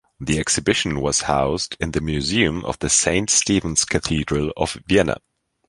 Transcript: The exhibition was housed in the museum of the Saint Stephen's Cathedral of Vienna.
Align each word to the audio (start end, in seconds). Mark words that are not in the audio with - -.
The 0.19 0.39
exhibition 0.39 0.99
was 0.99 1.21
housed 1.21 1.77
in 1.79 1.91
the 1.91 2.01
museum 2.01 2.65
of 2.65 2.79
the 2.79 2.89
Saint 2.89 3.29
Stephen's 3.29 3.85
Cathedral 3.85 4.51
of 4.57 4.75
Vienna. 4.87 5.17